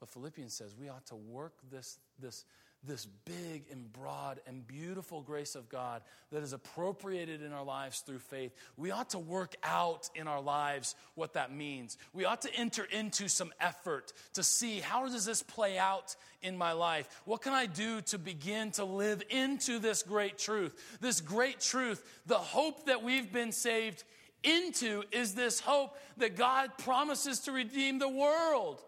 [0.00, 2.44] But Philippians says we ought to work this, this,
[2.84, 8.00] this big and broad and beautiful grace of God that is appropriated in our lives
[8.00, 8.52] through faith.
[8.76, 11.96] We ought to work out in our lives what that means.
[12.12, 16.58] We ought to enter into some effort to see how does this play out in
[16.58, 17.08] my life?
[17.24, 20.98] What can I do to begin to live into this great truth?
[21.00, 24.04] This great truth, the hope that we've been saved
[24.42, 28.82] into is this hope that God promises to redeem the world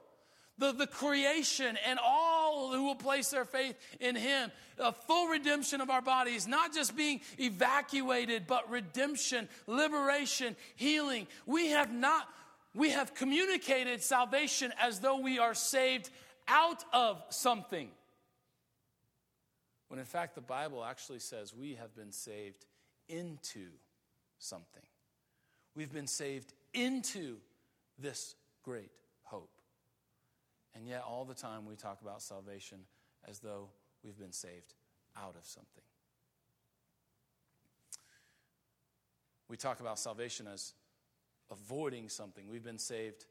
[0.59, 4.51] the, the creation and all who will place their faith in him.
[4.79, 11.27] A full redemption of our bodies, not just being evacuated, but redemption, liberation, healing.
[11.47, 12.29] We have not,
[12.75, 16.11] we have communicated salvation as though we are saved
[16.47, 17.89] out of something.
[19.89, 22.67] When in fact, the Bible actually says we have been saved
[23.09, 23.67] into
[24.39, 24.83] something.
[25.79, 27.37] We've been saved into
[28.01, 28.91] this great
[29.23, 29.53] hope.
[30.75, 32.79] and yet, all the time, we talk about salvation
[33.29, 33.69] as though
[34.03, 34.75] we've been saved
[35.17, 35.85] out of something.
[39.49, 40.75] We talk about salvation as
[41.49, 42.49] avoiding something.
[42.49, 43.27] We've been saved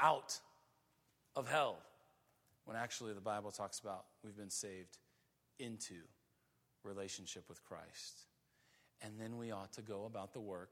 [0.00, 0.40] out
[1.36, 1.78] of hell,
[2.64, 4.98] when actually the Bible talks about we've been saved
[5.60, 5.94] into
[6.82, 8.24] relationship with Christ.
[9.00, 10.70] And then we ought to go about the work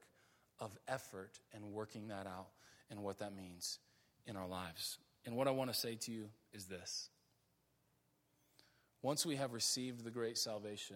[0.63, 2.47] of effort and working that out
[2.89, 3.79] and what that means
[4.25, 4.97] in our lives.
[5.25, 7.09] And what I want to say to you is this
[9.01, 10.95] once we have received the great salvation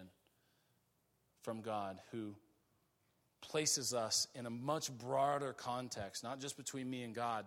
[1.42, 2.36] from God, who
[3.42, 7.46] places us in a much broader context, not just between me and God,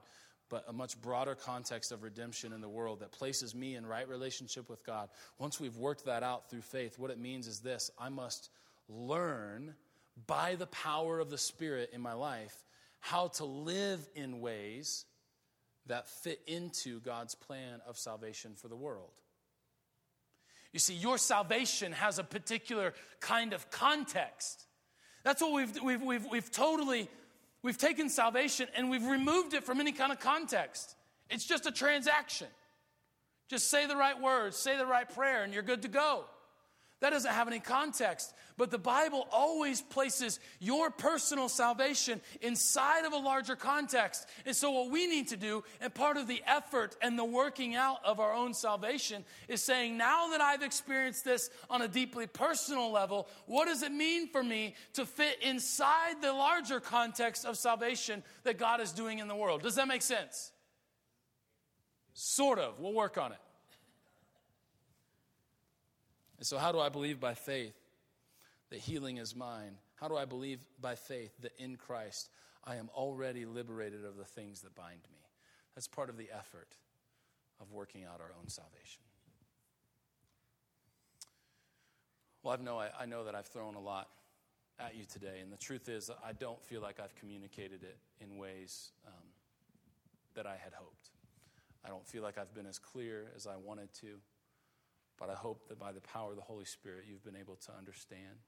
[0.50, 4.06] but a much broader context of redemption in the world that places me in right
[4.06, 5.08] relationship with God.
[5.38, 8.50] Once we've worked that out through faith, what it means is this I must
[8.88, 9.74] learn
[10.26, 12.56] by the power of the Spirit in my life
[13.00, 15.06] how to live in ways
[15.86, 19.10] that fit into God's plan of salvation for the world.
[20.72, 24.66] You see, your salvation has a particular kind of context.
[25.24, 27.08] That's what we've, we've, we've, we've totally,
[27.62, 30.94] we've taken salvation and we've removed it from any kind of context.
[31.28, 32.46] It's just a transaction.
[33.48, 36.24] Just say the right words, say the right prayer, and you're good to go.
[37.00, 38.34] That doesn't have any context.
[38.58, 44.26] But the Bible always places your personal salvation inside of a larger context.
[44.44, 47.74] And so, what we need to do, and part of the effort and the working
[47.74, 52.26] out of our own salvation, is saying, now that I've experienced this on a deeply
[52.26, 57.56] personal level, what does it mean for me to fit inside the larger context of
[57.56, 59.62] salvation that God is doing in the world?
[59.62, 60.52] Does that make sense?
[62.12, 62.78] Sort of.
[62.78, 63.38] We'll work on it.
[66.40, 67.76] And so, how do I believe by faith
[68.70, 69.76] that healing is mine?
[69.96, 72.30] How do I believe by faith that in Christ
[72.64, 75.18] I am already liberated of the things that bind me?
[75.74, 76.74] That's part of the effort
[77.60, 79.02] of working out our own salvation.
[82.42, 84.08] Well, I know, I, I know that I've thrown a lot
[84.78, 88.38] at you today, and the truth is, I don't feel like I've communicated it in
[88.38, 89.12] ways um,
[90.34, 91.10] that I had hoped.
[91.84, 94.20] I don't feel like I've been as clear as I wanted to.
[95.20, 97.72] But I hope that by the power of the Holy Spirit, you've been able to
[97.76, 98.40] understand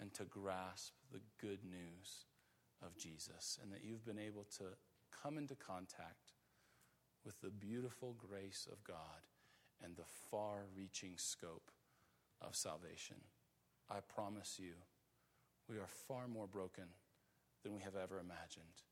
[0.00, 2.26] and to grasp the good news
[2.84, 4.64] of Jesus, and that you've been able to
[5.22, 6.32] come into contact
[7.24, 9.22] with the beautiful grace of God
[9.82, 11.70] and the far reaching scope
[12.42, 13.16] of salvation.
[13.88, 14.72] I promise you,
[15.68, 16.84] we are far more broken
[17.62, 18.82] than we have ever imagined.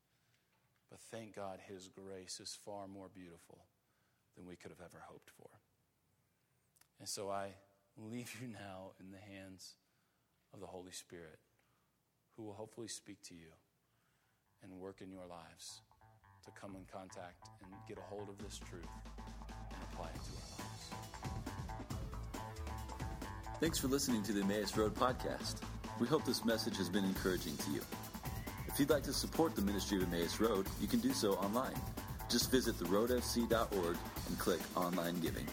[0.89, 3.65] But thank God, His grace is far more beautiful
[4.35, 5.49] than we could have ever hoped for.
[7.03, 7.49] And so I
[7.97, 9.75] leave you now in the hands
[10.53, 11.37] of the Holy Spirit,
[12.37, 13.47] who will hopefully speak to you
[14.63, 15.81] and work in your lives
[16.45, 18.87] to come in contact and get a hold of this truth
[19.49, 20.91] and apply it to our lives.
[23.59, 25.55] Thanks for listening to the Emmaus Road podcast.
[25.99, 27.81] We hope this message has been encouraging to you.
[28.69, 31.75] If you'd like to support the ministry of Emmaus Road, you can do so online.
[32.29, 33.97] Just visit theroadfc.org
[34.29, 35.45] and click Online Giving.